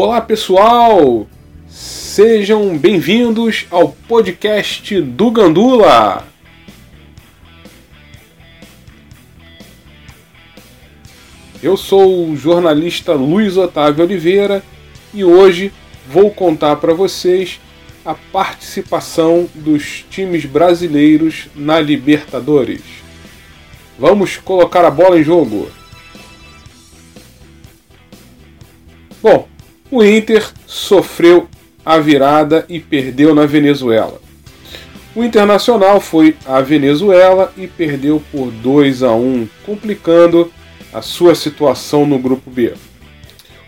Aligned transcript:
Olá 0.00 0.20
pessoal, 0.20 1.26
sejam 1.66 2.78
bem-vindos 2.78 3.66
ao 3.68 3.88
podcast 3.88 5.00
do 5.00 5.28
Gandula. 5.28 6.24
Eu 11.60 11.76
sou 11.76 12.28
o 12.28 12.36
jornalista 12.36 13.12
Luiz 13.14 13.56
Otávio 13.56 14.04
Oliveira 14.04 14.62
e 15.12 15.24
hoje 15.24 15.72
vou 16.08 16.30
contar 16.30 16.76
para 16.76 16.94
vocês 16.94 17.58
a 18.04 18.14
participação 18.14 19.48
dos 19.52 20.06
times 20.08 20.44
brasileiros 20.44 21.48
na 21.56 21.80
Libertadores. 21.80 22.82
Vamos 23.98 24.36
colocar 24.36 24.84
a 24.84 24.92
bola 24.92 25.18
em 25.18 25.24
jogo. 25.24 25.68
Bom, 29.20 29.48
o 29.90 30.04
Inter 30.04 30.46
sofreu 30.66 31.48
a 31.84 31.98
virada 31.98 32.64
e 32.68 32.78
perdeu 32.78 33.34
na 33.34 33.46
Venezuela. 33.46 34.20
O 35.14 35.24
Internacional 35.24 36.00
foi 36.00 36.36
à 36.46 36.60
Venezuela 36.60 37.52
e 37.56 37.66
perdeu 37.66 38.22
por 38.30 38.50
2 38.50 39.02
a 39.02 39.12
1, 39.12 39.48
complicando 39.64 40.52
a 40.92 41.02
sua 41.02 41.34
situação 41.34 42.06
no 42.06 42.18
grupo 42.18 42.50
B. 42.50 42.74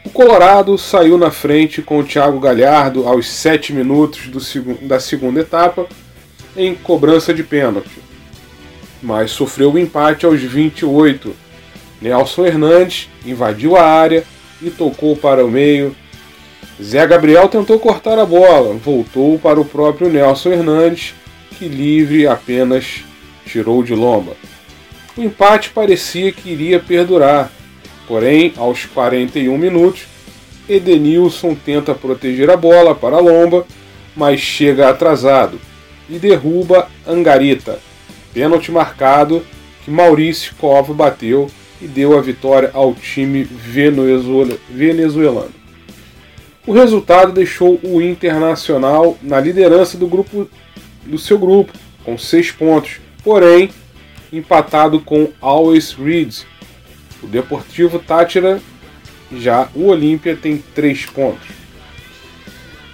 O 0.04 0.10
Colorado 0.10 0.76
saiu 0.78 1.18
na 1.18 1.30
frente 1.30 1.82
com 1.82 1.98
o 1.98 2.04
Thiago 2.04 2.40
Galhardo 2.40 3.06
aos 3.06 3.28
7 3.28 3.72
minutos 3.72 4.28
do, 4.28 4.40
da 4.86 4.98
segunda 4.98 5.40
etapa 5.40 5.86
em 6.56 6.74
cobrança 6.74 7.32
de 7.34 7.42
pênalti, 7.42 8.00
mas 9.02 9.30
sofreu 9.30 9.72
o 9.72 9.78
empate 9.78 10.24
aos 10.26 10.40
28. 10.40 11.34
Nelson 12.00 12.46
Hernandes 12.46 13.08
invadiu 13.26 13.76
a 13.76 13.82
área 13.82 14.24
e 14.62 14.70
tocou 14.70 15.16
para 15.16 15.44
o 15.44 15.50
meio. 15.50 15.94
Zé 16.82 17.06
Gabriel 17.06 17.46
tentou 17.46 17.78
cortar 17.78 18.18
a 18.18 18.24
bola, 18.24 18.74
voltou 18.74 19.38
para 19.38 19.60
o 19.60 19.64
próprio 19.64 20.08
Nelson 20.08 20.50
Hernandes, 20.50 21.14
que 21.58 21.68
livre 21.68 22.26
apenas 22.26 23.04
tirou 23.44 23.82
de 23.82 23.94
lomba. 23.94 24.32
O 25.14 25.20
empate 25.20 25.68
parecia 25.70 26.32
que 26.32 26.48
iria 26.48 26.80
perdurar, 26.80 27.52
porém, 28.08 28.54
aos 28.56 28.86
41 28.86 29.58
minutos, 29.58 30.06
Edenilson 30.66 31.54
tenta 31.54 31.94
proteger 31.94 32.48
a 32.48 32.56
bola 32.56 32.94
para 32.94 33.16
a 33.16 33.20
lomba, 33.20 33.66
mas 34.16 34.40
chega 34.40 34.88
atrasado 34.88 35.60
e 36.08 36.18
derruba 36.18 36.88
Angarita. 37.06 37.78
Pênalti 38.32 38.72
marcado 38.72 39.44
que 39.84 39.90
Maurício 39.90 40.54
Cova 40.58 40.94
bateu 40.94 41.50
e 41.82 41.86
deu 41.86 42.16
a 42.16 42.22
vitória 42.22 42.70
ao 42.72 42.94
time 42.94 43.44
venezuelano. 43.44 45.60
O 46.66 46.72
resultado 46.72 47.32
deixou 47.32 47.80
o 47.82 48.00
Internacional 48.00 49.18
na 49.22 49.40
liderança 49.40 49.96
do 49.96 50.06
grupo 50.06 50.48
do 51.04 51.18
seu 51.18 51.38
grupo, 51.38 51.72
com 52.04 52.16
seis 52.18 52.50
pontos, 52.50 53.00
porém 53.24 53.70
empatado 54.32 55.00
com 55.00 55.30
Always 55.40 55.92
Reeds. 55.92 56.46
O 57.22 57.26
Deportivo 57.26 57.98
Tátira, 57.98 58.60
já 59.32 59.68
o 59.74 59.86
Olímpia, 59.86 60.36
tem 60.36 60.62
três 60.74 61.06
pontos. 61.06 61.48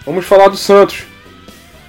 Vamos 0.05 0.25
falar 0.25 0.48
do 0.48 0.56
Santos. 0.56 1.05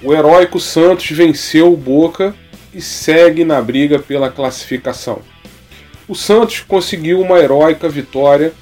O 0.02 0.12
heróico 0.12 0.60
Santos 0.60 1.10
venceu 1.10 1.72
o 1.72 1.76
Boca 1.76 2.34
e 2.74 2.80
segue 2.80 3.44
na 3.44 3.62
briga 3.62 3.98
pela 3.98 4.30
classificação 4.30 5.22
o 6.08 6.14
Santos 6.14 6.60
conseguiu 6.60 7.20
uma 7.20 7.38
heróica 7.38 7.88
vitória 7.88 8.54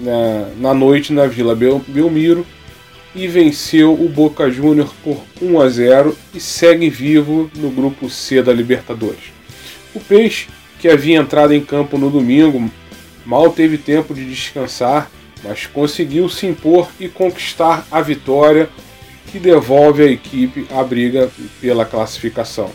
na, 0.00 0.48
na 0.56 0.74
noite 0.74 1.12
na 1.12 1.26
Vila 1.26 1.54
Belmiro 1.54 2.46
e 3.14 3.26
venceu 3.26 3.92
o 3.92 4.08
Boca 4.08 4.50
Júnior 4.50 4.92
por 5.02 5.22
1 5.40 5.60
a 5.60 5.68
0 5.68 6.16
e 6.34 6.40
segue 6.40 6.88
vivo 6.88 7.50
no 7.54 7.70
grupo 7.70 8.08
C 8.08 8.42
da 8.42 8.52
Libertadores. 8.52 9.32
O 9.94 10.00
Peixe, 10.00 10.48
que 10.78 10.88
havia 10.88 11.18
entrado 11.18 11.52
em 11.52 11.60
campo 11.60 11.98
no 11.98 12.10
domingo, 12.10 12.70
mal 13.26 13.50
teve 13.50 13.76
tempo 13.76 14.14
de 14.14 14.24
descansar, 14.24 15.10
mas 15.42 15.66
conseguiu 15.66 16.28
se 16.28 16.46
impor 16.46 16.88
e 17.00 17.08
conquistar 17.08 17.86
a 17.90 18.00
vitória 18.00 18.68
que 19.30 19.38
devolve 19.38 20.02
a 20.02 20.10
equipe 20.10 20.66
à 20.70 20.82
briga 20.82 21.30
pela 21.60 21.84
classificação. 21.84 22.70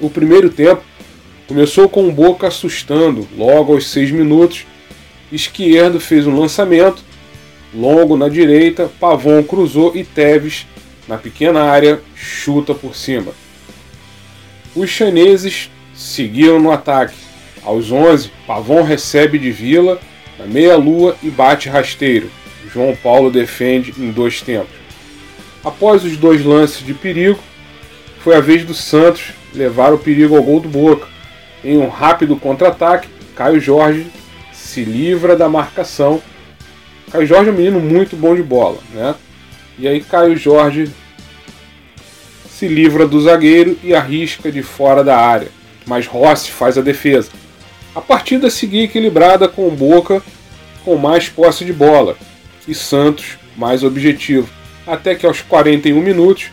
O 0.00 0.10
primeiro 0.10 0.50
tempo 0.50 0.82
Começou 1.48 1.88
com 1.88 2.06
o 2.06 2.12
Boca 2.12 2.46
assustando, 2.46 3.26
logo 3.34 3.72
aos 3.72 3.88
6 3.88 4.10
minutos. 4.10 4.66
Esquerdo 5.30 6.00
fez 6.00 6.26
um 6.26 6.38
lançamento, 6.38 7.02
longo 7.74 8.16
na 8.16 8.28
direita, 8.28 8.90
Pavon 8.98 9.42
cruzou 9.42 9.94
e 9.94 10.02
Teves, 10.02 10.66
na 11.06 11.18
pequena 11.18 11.62
área, 11.62 12.00
chuta 12.14 12.74
por 12.74 12.94
cima. 12.94 13.32
Os 14.74 14.88
chineses 14.88 15.70
seguiram 15.94 16.60
no 16.60 16.70
ataque. 16.70 17.16
Aos 17.62 17.90
11, 17.90 18.30
Pavon 18.46 18.82
recebe 18.82 19.38
de 19.38 19.50
Vila 19.50 20.00
na 20.38 20.46
meia-lua 20.46 21.16
e 21.22 21.28
bate 21.28 21.68
rasteiro. 21.68 22.30
João 22.72 22.96
Paulo 22.96 23.30
defende 23.30 23.94
em 23.98 24.10
dois 24.10 24.40
tempos. 24.40 24.76
Após 25.64 26.04
os 26.04 26.16
dois 26.16 26.44
lances 26.44 26.84
de 26.84 26.94
perigo, 26.94 27.40
foi 28.20 28.36
a 28.36 28.40
vez 28.40 28.64
do 28.64 28.74
Santos 28.74 29.32
levar 29.54 29.92
o 29.92 29.98
perigo 29.98 30.36
ao 30.36 30.42
gol 30.42 30.60
do 30.60 30.68
Boca. 30.68 31.08
Em 31.64 31.76
um 31.76 31.88
rápido 31.88 32.36
contra-ataque, 32.36 33.08
Caio 33.34 33.60
Jorge 33.60 34.06
se 34.68 34.84
livra 34.84 35.34
da 35.34 35.48
marcação. 35.48 36.20
Caio 37.10 37.26
Jorge 37.26 37.48
é 37.48 37.52
um 37.52 37.56
menino 37.56 37.80
muito 37.80 38.14
bom 38.14 38.34
de 38.34 38.42
bola, 38.42 38.78
né? 38.92 39.14
E 39.78 39.88
aí 39.88 40.02
Caio 40.02 40.36
Jorge 40.36 40.90
se 42.50 42.68
livra 42.68 43.06
do 43.06 43.18
zagueiro 43.20 43.78
e 43.82 43.94
arrisca 43.94 44.52
de 44.52 44.62
fora 44.62 45.02
da 45.02 45.16
área, 45.16 45.48
mas 45.86 46.06
Rossi 46.06 46.50
faz 46.50 46.76
a 46.76 46.82
defesa. 46.82 47.30
A 47.94 48.00
partida 48.00 48.50
seguia 48.50 48.84
equilibrada 48.84 49.48
com 49.48 49.70
Boca 49.70 50.22
com 50.84 50.96
mais 50.96 51.28
posse 51.28 51.64
de 51.64 51.72
bola 51.72 52.16
e 52.66 52.74
Santos 52.74 53.38
mais 53.56 53.82
objetivo, 53.82 54.48
até 54.86 55.14
que 55.14 55.26
aos 55.26 55.40
41 55.40 56.00
minutos 56.00 56.50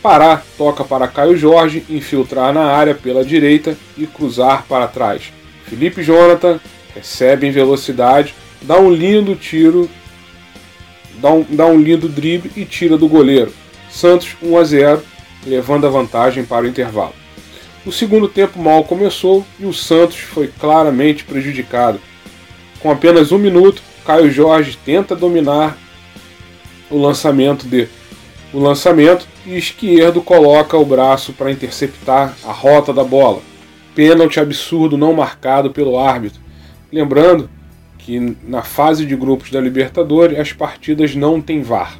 Pará 0.00 0.42
toca 0.58 0.82
para 0.82 1.06
Caio 1.06 1.36
Jorge 1.36 1.84
infiltrar 1.88 2.52
na 2.52 2.64
área 2.64 2.92
pela 2.92 3.24
direita 3.24 3.76
e 3.96 4.04
cruzar 4.04 4.64
para 4.68 4.88
trás. 4.88 5.32
Felipe 5.64 6.02
Jonathan 6.02 6.58
recebe 6.94 7.46
em 7.46 7.50
velocidade, 7.50 8.34
dá 8.62 8.78
um 8.78 8.90
lindo 8.90 9.34
tiro, 9.34 9.88
dá 11.16 11.32
um, 11.32 11.44
dá 11.48 11.66
um 11.66 11.80
lindo 11.80 12.08
drible 12.08 12.50
e 12.56 12.64
tira 12.64 12.96
do 12.96 13.08
goleiro. 13.08 13.52
Santos 13.90 14.36
1 14.42 14.56
a 14.56 14.64
0, 14.64 15.02
levando 15.46 15.86
a 15.86 15.90
vantagem 15.90 16.44
para 16.44 16.64
o 16.64 16.68
intervalo. 16.68 17.14
O 17.84 17.90
segundo 17.90 18.28
tempo 18.28 18.60
mal 18.60 18.84
começou 18.84 19.44
e 19.58 19.66
o 19.66 19.72
Santos 19.72 20.18
foi 20.18 20.46
claramente 20.46 21.24
prejudicado. 21.24 22.00
Com 22.80 22.90
apenas 22.90 23.32
um 23.32 23.38
minuto, 23.38 23.82
Caio 24.04 24.30
Jorge 24.30 24.78
tenta 24.84 25.16
dominar 25.16 25.76
o 26.90 26.98
lançamento 26.98 27.66
de 27.66 27.88
o 28.52 28.58
lançamento 28.58 29.26
e 29.46 29.56
esquerdo 29.56 30.20
coloca 30.20 30.76
o 30.76 30.84
braço 30.84 31.32
para 31.32 31.50
interceptar 31.50 32.36
a 32.44 32.52
rota 32.52 32.92
da 32.92 33.02
bola. 33.02 33.40
Pênalti 33.94 34.38
absurdo 34.38 34.98
não 34.98 35.14
marcado 35.14 35.70
pelo 35.70 35.98
árbitro. 35.98 36.41
Lembrando 36.92 37.48
que 37.96 38.36
na 38.44 38.62
fase 38.62 39.06
de 39.06 39.16
grupos 39.16 39.50
da 39.50 39.60
Libertadores 39.60 40.38
as 40.38 40.52
partidas 40.52 41.14
não 41.14 41.40
têm 41.40 41.62
VAR. 41.62 41.98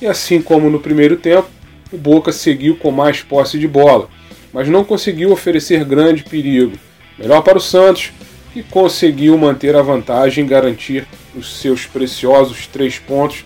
E 0.00 0.06
assim 0.06 0.40
como 0.40 0.70
no 0.70 0.80
primeiro 0.80 1.16
tempo, 1.16 1.48
o 1.92 1.98
Boca 1.98 2.32
seguiu 2.32 2.76
com 2.76 2.90
mais 2.90 3.22
posse 3.22 3.58
de 3.58 3.68
bola, 3.68 4.08
mas 4.52 4.68
não 4.68 4.84
conseguiu 4.84 5.30
oferecer 5.30 5.84
grande 5.84 6.24
perigo. 6.24 6.78
Melhor 7.18 7.42
para 7.42 7.58
o 7.58 7.60
Santos, 7.60 8.12
que 8.54 8.62
conseguiu 8.62 9.36
manter 9.36 9.76
a 9.76 9.82
vantagem 9.82 10.44
e 10.44 10.48
garantir 10.48 11.06
os 11.36 11.60
seus 11.60 11.84
preciosos 11.84 12.66
três 12.66 12.98
pontos 12.98 13.44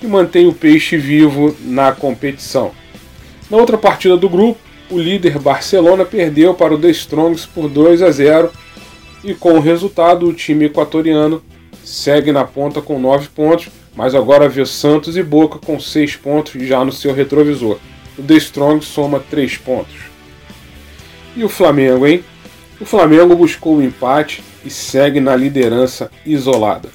que 0.00 0.06
mantém 0.06 0.46
o 0.46 0.52
Peixe 0.52 0.96
vivo 0.98 1.56
na 1.60 1.92
competição. 1.92 2.72
Na 3.50 3.56
outra 3.56 3.78
partida 3.78 4.16
do 4.16 4.28
grupo, 4.28 4.60
o 4.90 4.98
líder 4.98 5.38
Barcelona 5.38 6.04
perdeu 6.04 6.52
para 6.52 6.74
o 6.74 6.78
The 6.78 6.90
Strongs 6.90 7.46
por 7.46 7.68
2 7.68 8.02
a 8.02 8.10
0 8.10 8.50
e 9.24 9.34
com 9.34 9.54
o 9.54 9.60
resultado 9.60 10.28
o 10.28 10.34
time 10.34 10.66
equatoriano 10.66 11.42
segue 11.82 12.30
na 12.30 12.44
ponta 12.44 12.80
com 12.80 12.98
9 12.98 13.28
pontos, 13.28 13.68
mas 13.96 14.14
agora 14.14 14.48
vê 14.48 14.64
Santos 14.66 15.16
e 15.16 15.22
Boca 15.22 15.58
com 15.58 15.80
6 15.80 16.16
pontos 16.16 16.62
já 16.66 16.84
no 16.84 16.92
seu 16.92 17.14
retrovisor. 17.14 17.78
O 18.18 18.22
The 18.22 18.34
Strong 18.34 18.84
soma 18.84 19.18
3 19.18 19.56
pontos. 19.58 19.96
E 21.36 21.42
o 21.42 21.48
Flamengo, 21.48 22.06
hein? 22.06 22.22
O 22.80 22.84
Flamengo 22.84 23.34
buscou 23.34 23.76
o 23.76 23.82
empate 23.82 24.42
e 24.64 24.70
segue 24.70 25.20
na 25.20 25.34
liderança 25.34 26.10
isolada. 26.24 26.88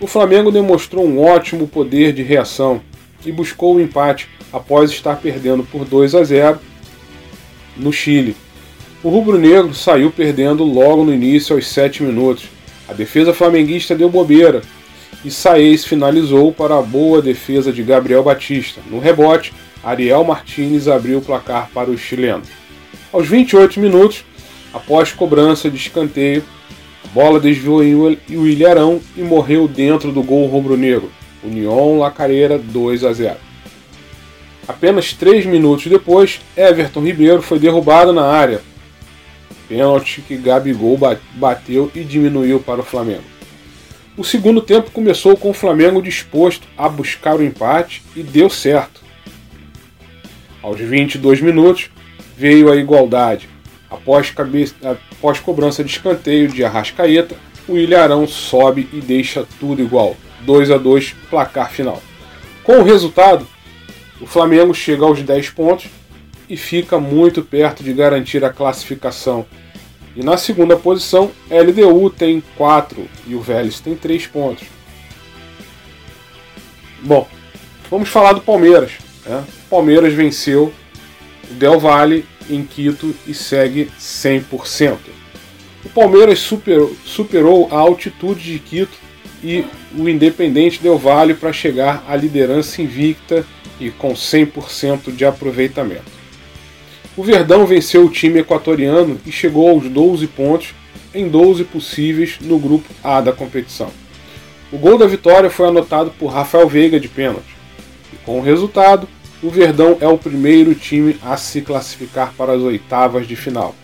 O 0.00 0.06
Flamengo 0.06 0.50
demonstrou 0.50 1.06
um 1.06 1.22
ótimo 1.22 1.68
poder 1.68 2.12
de 2.12 2.22
reação 2.22 2.80
e 3.24 3.32
buscou 3.32 3.76
o 3.76 3.80
empate 3.80 4.28
após 4.52 4.90
estar 4.90 5.16
perdendo 5.16 5.62
por 5.64 5.84
2 5.84 6.14
a 6.14 6.24
0 6.24 6.58
no 7.76 7.92
Chile. 7.92 8.36
O 9.04 9.10
rubro-negro 9.10 9.74
saiu 9.74 10.10
perdendo 10.10 10.64
logo 10.64 11.04
no 11.04 11.12
início 11.12 11.54
aos 11.54 11.68
7 11.68 12.02
minutos. 12.02 12.46
A 12.88 12.94
defesa 12.94 13.34
flamenguista 13.34 13.94
deu 13.94 14.08
bobeira 14.08 14.62
e 15.22 15.30
Saez 15.30 15.84
finalizou 15.84 16.50
para 16.50 16.78
a 16.78 16.80
boa 16.80 17.20
defesa 17.20 17.70
de 17.70 17.82
Gabriel 17.82 18.22
Batista. 18.22 18.80
No 18.90 18.98
rebote, 18.98 19.52
Ariel 19.84 20.24
Martinez 20.24 20.88
abriu 20.88 21.18
o 21.18 21.22
placar 21.22 21.68
para 21.74 21.90
os 21.90 22.00
chilenos. 22.00 22.48
Aos 23.12 23.28
28 23.28 23.78
minutos, 23.78 24.24
após 24.72 25.12
cobrança 25.12 25.68
de 25.68 25.76
escanteio, 25.76 26.42
a 27.04 27.08
bola 27.08 27.38
desviou 27.38 27.84
em 27.84 28.16
Williarão 28.30 29.02
e 29.14 29.20
morreu 29.20 29.68
dentro 29.68 30.12
do 30.12 30.22
gol 30.22 30.46
rubro-negro. 30.46 31.12
União 31.42 31.98
Lacareira 31.98 32.58
2 32.58 33.04
a 33.04 33.12
0. 33.12 33.36
Apenas 34.66 35.12
3 35.12 35.44
minutos 35.44 35.88
depois, 35.88 36.40
Everton 36.56 37.02
Ribeiro 37.02 37.42
foi 37.42 37.58
derrubado 37.58 38.10
na 38.10 38.24
área. 38.24 38.62
Pênalti 39.74 40.22
que 40.22 40.36
Gabigol 40.36 40.96
bateu 41.34 41.90
e 41.96 42.04
diminuiu 42.04 42.60
para 42.60 42.80
o 42.80 42.84
Flamengo. 42.84 43.24
O 44.16 44.22
segundo 44.22 44.60
tempo 44.60 44.92
começou 44.92 45.36
com 45.36 45.50
o 45.50 45.54
Flamengo 45.54 46.00
disposto 46.00 46.68
a 46.78 46.88
buscar 46.88 47.34
o 47.34 47.42
empate 47.42 48.00
e 48.14 48.22
deu 48.22 48.48
certo. 48.48 49.00
Aos 50.62 50.78
22 50.78 51.40
minutos 51.40 51.90
veio 52.36 52.70
a 52.70 52.76
igualdade. 52.76 53.48
Após, 53.90 54.30
cabeça, 54.30 54.76
após 55.12 55.40
cobrança 55.40 55.82
de 55.82 55.90
escanteio 55.90 56.46
de 56.46 56.62
Arrascaeta, 56.62 57.34
o 57.66 57.76
Ilharão 57.76 58.28
sobe 58.28 58.88
e 58.92 59.00
deixa 59.00 59.44
tudo 59.58 59.82
igual. 59.82 60.16
2 60.42 60.70
a 60.70 60.78
2 60.78 61.16
placar 61.28 61.72
final. 61.72 62.00
Com 62.62 62.78
o 62.78 62.84
resultado, 62.84 63.44
o 64.20 64.26
Flamengo 64.26 64.72
chega 64.72 65.04
aos 65.04 65.20
10 65.20 65.50
pontos 65.50 65.86
e 66.48 66.56
fica 66.56 67.00
muito 67.00 67.42
perto 67.42 67.82
de 67.82 67.92
garantir 67.92 68.44
a 68.44 68.52
classificação 68.52 69.44
e 70.16 70.22
na 70.22 70.36
segunda 70.36 70.76
posição, 70.76 71.30
LDU 71.50 72.08
tem 72.10 72.42
4 72.56 73.08
e 73.26 73.34
o 73.34 73.40
Vélez 73.40 73.80
tem 73.80 73.96
3 73.96 74.26
pontos. 74.28 74.68
Bom, 77.02 77.28
vamos 77.90 78.08
falar 78.08 78.32
do 78.32 78.40
Palmeiras. 78.40 78.92
Né? 79.26 79.44
Palmeiras 79.68 80.14
venceu 80.14 80.72
o 81.50 81.54
Del 81.54 81.80
Valle 81.80 82.24
em 82.48 82.64
Quito 82.64 83.14
e 83.26 83.34
segue 83.34 83.90
100%. 83.98 84.96
O 85.84 85.88
Palmeiras 85.88 86.38
superou, 86.38 86.96
superou 87.04 87.68
a 87.70 87.76
altitude 87.76 88.52
de 88.52 88.58
Quito 88.58 88.96
e 89.42 89.64
o 89.96 90.08
Independente 90.08 90.80
Del 90.80 90.96
Valle 90.96 91.34
para 91.34 91.52
chegar 91.52 92.04
à 92.08 92.16
liderança 92.16 92.80
invicta 92.80 93.44
e 93.80 93.90
com 93.90 94.14
100% 94.14 95.14
de 95.14 95.24
aproveitamento. 95.24 96.13
O 97.16 97.22
Verdão 97.22 97.64
venceu 97.64 98.04
o 98.04 98.10
time 98.10 98.40
equatoriano 98.40 99.20
e 99.24 99.30
chegou 99.30 99.70
aos 99.70 99.88
12 99.88 100.26
pontos 100.26 100.74
em 101.14 101.28
12 101.28 101.62
possíveis 101.64 102.38
no 102.40 102.58
grupo 102.58 102.92
A 103.04 103.20
da 103.20 103.32
competição. 103.32 103.90
O 104.72 104.76
gol 104.76 104.98
da 104.98 105.06
vitória 105.06 105.48
foi 105.48 105.68
anotado 105.68 106.10
por 106.18 106.32
Rafael 106.32 106.68
Veiga 106.68 106.98
de 106.98 107.06
pênalti. 107.06 107.54
E 108.12 108.16
com 108.24 108.40
o 108.40 108.42
resultado, 108.42 109.08
o 109.40 109.48
Verdão 109.48 109.96
é 110.00 110.08
o 110.08 110.18
primeiro 110.18 110.74
time 110.74 111.16
a 111.22 111.36
se 111.36 111.60
classificar 111.60 112.34
para 112.36 112.52
as 112.52 112.60
oitavas 112.60 113.28
de 113.28 113.36
final, 113.36 113.76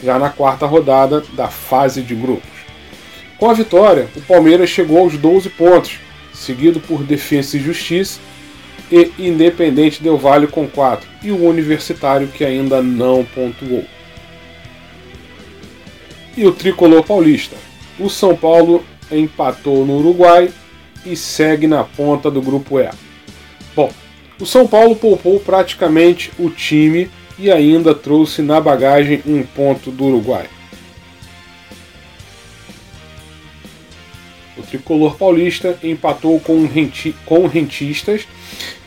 já 0.00 0.16
na 0.16 0.30
quarta 0.30 0.64
rodada 0.64 1.24
da 1.32 1.48
fase 1.48 2.02
de 2.02 2.14
grupos. 2.14 2.50
Com 3.36 3.50
a 3.50 3.52
vitória, 3.52 4.08
o 4.14 4.20
Palmeiras 4.20 4.70
chegou 4.70 4.98
aos 4.98 5.16
12 5.16 5.48
pontos, 5.50 5.98
seguido 6.32 6.78
por 6.78 7.02
Defensa 7.02 7.56
e 7.56 7.60
Justiça 7.60 8.20
e 8.90 9.12
Independente 9.18 10.02
Del 10.02 10.18
Vale 10.18 10.46
com 10.46 10.68
4 10.68 11.08
e 11.22 11.30
o 11.30 11.44
Universitário 11.44 12.28
que 12.28 12.44
ainda 12.44 12.82
não 12.82 13.24
pontuou. 13.24 13.84
E 16.36 16.46
o 16.46 16.52
tricolor 16.52 17.04
paulista. 17.04 17.56
O 17.98 18.10
São 18.10 18.36
Paulo 18.36 18.84
empatou 19.10 19.86
no 19.86 19.98
Uruguai 19.98 20.50
e 21.06 21.16
segue 21.16 21.66
na 21.66 21.84
ponta 21.84 22.30
do 22.30 22.42
grupo 22.42 22.80
E. 22.80 22.90
Bom, 23.74 23.90
o 24.40 24.46
São 24.46 24.66
Paulo 24.66 24.96
poupou 24.96 25.38
praticamente 25.38 26.32
o 26.38 26.50
time 26.50 27.10
e 27.38 27.50
ainda 27.50 27.94
trouxe 27.94 28.42
na 28.42 28.60
bagagem 28.60 29.22
um 29.26 29.42
ponto 29.42 29.90
do 29.90 30.04
Uruguai. 30.04 30.46
Tricolor 34.74 35.16
paulista 35.16 35.78
empatou 35.84 36.40
com, 36.40 36.66
renti 36.66 37.14
com 37.24 37.46
rentistas 37.46 38.26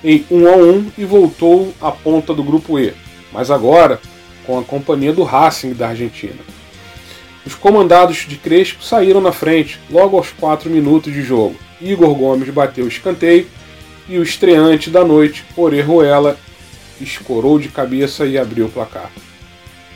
em 0.03 0.25
1 0.29 0.47
a 0.47 0.55
1 0.57 0.91
e 0.97 1.05
voltou 1.05 1.73
à 1.79 1.91
ponta 1.91 2.33
do 2.33 2.43
grupo 2.43 2.77
E, 2.77 2.93
mas 3.31 3.49
agora 3.49 4.01
com 4.45 4.59
a 4.59 4.63
companhia 4.63 5.13
do 5.13 5.23
Racing 5.23 5.73
da 5.73 5.89
Argentina. 5.89 6.39
Os 7.45 7.55
comandados 7.55 8.25
de 8.27 8.35
Crespo 8.35 8.83
saíram 8.83 9.21
na 9.21 9.31
frente 9.31 9.79
logo 9.89 10.17
aos 10.17 10.31
4 10.31 10.69
minutos 10.69 11.13
de 11.13 11.21
jogo. 11.21 11.55
Igor 11.79 12.13
Gomes 12.13 12.49
bateu 12.49 12.83
o 12.83 12.89
escanteio 12.89 13.47
e 14.09 14.17
o 14.17 14.23
estreante 14.23 14.89
da 14.89 15.05
noite, 15.05 15.45
Orejuela, 15.55 16.37
escorou 16.99 17.59
de 17.59 17.69
cabeça 17.69 18.25
e 18.25 18.37
abriu 18.37 18.65
o 18.65 18.69
placar. 18.69 19.09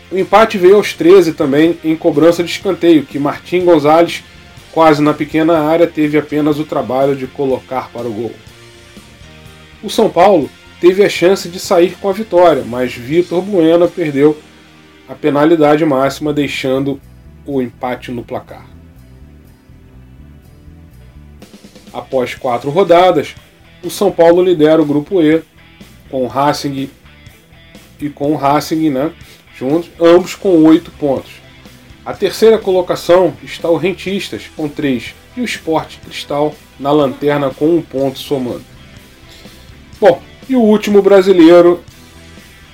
O 0.10 0.18
empate 0.18 0.58
veio 0.58 0.76
aos 0.76 0.94
13 0.94 1.34
também 1.34 1.78
em 1.84 1.96
cobrança 1.96 2.44
de 2.44 2.52
escanteio, 2.52 3.04
que 3.04 3.20
Martim 3.20 3.64
Gonzalez, 3.66 4.24
quase 4.72 5.02
na 5.02 5.14
pequena 5.14 5.60
área, 5.60 5.88
teve 5.88 6.18
apenas 6.18 6.60
o 6.60 6.66
trabalho 6.66 7.16
de 7.16 7.28
colocar 7.28 7.90
para 7.92 8.08
o 8.08 8.14
gol. 8.14 8.32
O 9.84 9.90
São 9.90 10.10
Paulo 10.10 10.50
teve 10.80 11.04
a 11.04 11.10
chance 11.10 11.50
de 11.50 11.60
sair 11.60 11.96
com 12.00 12.10
a 12.10 12.14
vitória, 12.14 12.64
mas 12.66 12.94
Vitor 12.94 13.42
Bueno 13.42 13.88
perdeu 13.90 14.38
a 15.08 15.14
penalidade 15.14 15.86
máxima, 15.86 16.34
deixando 16.34 17.00
o 17.46 17.62
empate 17.62 18.12
no 18.12 18.24
placar. 18.24 18.66
Após 21.94 22.36
quatro 22.36 22.70
rodadas, 22.70 23.36
o 23.84 23.90
São 23.90 24.12
Paulo 24.12 24.42
lidera 24.42 24.82
o 24.82 24.86
grupo 24.86 25.22
E 25.22 25.44
com 26.10 26.24
o 26.24 26.28
Racing 26.28 26.90
e 28.00 28.10
com 28.10 28.32
o 28.32 28.36
Racing, 28.36 28.90
né, 28.90 29.12
juntos, 29.56 29.90
ambos 30.00 30.36
com 30.36 30.64
oito 30.64 30.92
pontos. 30.92 31.41
A 32.04 32.14
terceira 32.14 32.58
colocação 32.58 33.34
está 33.44 33.70
o 33.70 33.78
Rentistas 33.78 34.50
com 34.56 34.68
três 34.68 35.14
e 35.38 35.42
o 35.42 35.46
Sport 35.46 35.98
Cristal 36.04 36.56
na 36.80 36.92
lanterna 36.92 37.52
com 37.52 37.76
um 37.76 37.82
ponto 37.82 38.18
somando. 38.18 38.64
Bom, 40.00 40.20
e 40.50 40.56
o 40.56 40.62
último 40.62 41.02
brasileiro 41.02 41.84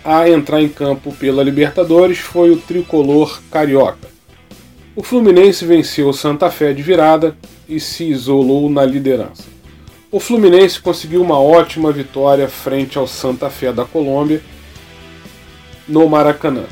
a 0.04 0.30
entrar 0.30 0.62
em 0.62 0.70
campo 0.70 1.12
pela 1.12 1.44
Libertadores 1.44 2.20
foi 2.20 2.52
o 2.52 2.58
tricolor 2.58 3.42
carioca. 3.52 4.08
O 4.96 5.04
Fluminense 5.04 5.66
venceu 5.66 6.08
o 6.08 6.14
Santa 6.14 6.50
Fé 6.50 6.72
de 6.72 6.82
virada 6.82 7.38
e 7.68 7.82
se 7.82 8.06
isolou 8.06 8.70
na 8.70 8.86
liderança. 8.86 9.44
O 10.10 10.22
Fluminense 10.22 10.80
conseguiu 10.80 11.22
uma 11.22 11.38
ótima 11.38 11.92
vitória 11.92 12.48
frente 12.48 12.98
ao 12.98 13.06
Santa 13.06 13.50
Fé 13.50 13.74
da 13.74 13.84
Colômbia 13.84 14.42
no 15.86 16.08
Maracanã. 16.08 16.64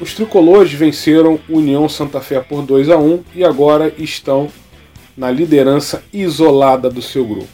Os 0.00 0.14
tricolores 0.14 0.72
venceram 0.72 1.40
União 1.48 1.88
Santa 1.88 2.20
Fé 2.20 2.40
por 2.40 2.62
2 2.62 2.88
a 2.88 2.96
1 2.96 3.24
e 3.34 3.44
agora 3.44 3.92
estão 3.98 4.48
na 5.16 5.28
liderança 5.30 6.04
isolada 6.12 6.88
do 6.88 7.02
seu 7.02 7.24
grupo. 7.24 7.48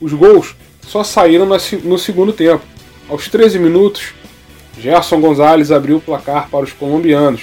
Os 0.00 0.12
gols 0.12 0.56
só 0.82 1.04
saíram 1.04 1.46
no 1.84 1.98
segundo 1.98 2.32
tempo. 2.32 2.64
Aos 3.08 3.28
13 3.28 3.60
minutos, 3.60 4.12
Gerson 4.78 5.20
Gonzalez 5.20 5.70
abriu 5.70 5.98
o 5.98 6.00
placar 6.00 6.48
para 6.50 6.64
os 6.64 6.72
colombianos, 6.72 7.42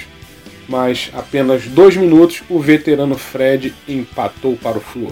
mas 0.68 1.10
apenas 1.14 1.66
dois 1.68 1.96
minutos 1.96 2.44
o 2.50 2.60
veterano 2.60 3.18
Fred 3.18 3.74
empatou 3.88 4.58
para 4.58 4.78
o 4.78 4.82
Flu. 4.82 5.08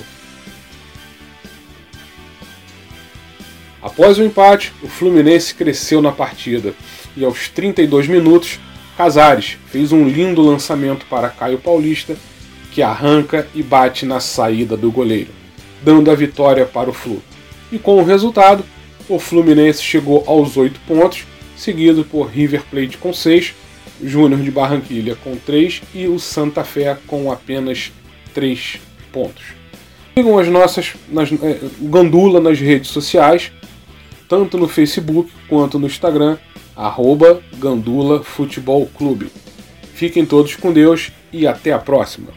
Após 3.82 4.18
o 4.18 4.24
empate, 4.24 4.74
o 4.84 4.88
Fluminense 4.90 5.56
cresceu 5.56 6.02
na 6.02 6.12
partida 6.12 6.74
e 7.16 7.24
aos 7.24 7.48
32 7.48 8.08
minutos, 8.08 8.60
Casares 9.00 9.58
fez 9.68 9.94
um 9.94 10.06
lindo 10.06 10.42
lançamento 10.42 11.06
para 11.06 11.30
Caio 11.30 11.58
Paulista, 11.58 12.18
que 12.74 12.82
arranca 12.82 13.48
e 13.56 13.64
bate 13.64 14.06
na 14.06 14.20
saída 14.20 14.76
do 14.76 14.92
goleiro, 14.92 15.30
dando 15.82 16.12
a 16.12 16.16
vitória 16.16 16.66
para 16.66 16.90
o 16.90 16.94
Flu. 16.94 17.24
E 17.72 17.80
com 17.80 17.98
o 17.98 18.04
resultado, 18.04 18.62
o 19.08 19.18
Fluminense 19.18 19.82
chegou 19.82 20.26
aos 20.28 20.58
8 20.58 20.82
pontos, 20.86 21.26
seguido 21.56 22.04
por 22.04 22.28
River 22.28 22.62
Plate 22.70 22.98
com 22.98 23.14
6, 23.14 23.54
Júnior 24.04 24.42
de 24.42 24.52
Barranquilha 24.52 25.16
com 25.16 25.38
3 25.38 25.82
e 25.96 26.06
o 26.06 26.20
Santa 26.20 26.66
Fé 26.66 26.98
com 27.08 27.32
apenas 27.32 27.94
3 28.34 28.82
pontos. 29.14 29.46
Sigam 30.14 30.38
as 30.38 30.50
nossas 30.50 30.96
nas, 31.08 31.32
eh, 31.32 31.60
Gandula 31.84 32.42
nas 32.42 32.60
redes 32.60 32.90
sociais, 32.90 33.50
tanto 34.28 34.58
no 34.58 34.68
Facebook 34.68 35.32
quanto 35.48 35.80
no 35.80 35.88
Instagram, 35.88 36.38
arroba 36.80 37.42
Gandula 37.58 38.24
Futebol 38.24 38.88
Clube. 38.98 39.30
Fiquem 39.94 40.26
todos 40.26 40.56
com 40.56 40.72
Deus 40.72 41.12
e 41.32 41.46
até 41.46 41.74
a 41.74 41.78
próxima! 41.78 42.30